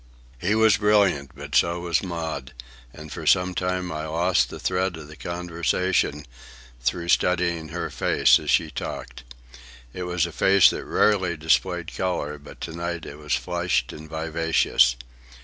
He 0.39 0.55
was 0.55 0.77
brilliant, 0.77 1.29
but 1.35 1.53
so 1.53 1.81
was 1.81 2.01
Maud, 2.01 2.53
and 2.91 3.11
for 3.13 3.27
some 3.27 3.53
time 3.53 3.91
I 3.91 4.07
lost 4.07 4.49
the 4.49 4.59
thread 4.59 4.97
of 4.97 5.07
the 5.07 5.15
conversation 5.15 6.25
through 6.81 7.09
studying 7.09 7.67
her 7.67 7.91
face 7.91 8.39
as 8.39 8.49
she 8.49 8.71
talked. 8.71 9.23
It 9.93 10.05
was 10.05 10.25
a 10.25 10.31
face 10.31 10.71
that 10.71 10.85
rarely 10.85 11.37
displayed 11.37 11.95
colour, 11.95 12.39
but 12.39 12.59
to 12.61 12.71
night 12.75 13.05
it 13.05 13.19
was 13.19 13.35
flushed 13.35 13.93
and 13.93 14.09
vivacious. 14.09 14.95